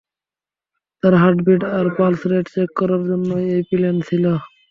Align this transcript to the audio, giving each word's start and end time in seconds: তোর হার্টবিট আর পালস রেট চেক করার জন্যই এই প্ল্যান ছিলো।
তোর 1.03 1.13
হার্টবিট 1.21 1.61
আর 1.77 1.85
পালস 1.97 2.21
রেট 2.31 2.45
চেক 2.53 2.69
করার 2.79 3.01
জন্যই 3.09 3.45
এই 3.55 3.63
প্ল্যান 3.69 3.97
ছিলো। 4.07 4.33